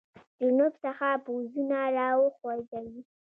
[0.39, 3.01] جنوب څخه پوځونه را وخوځوي.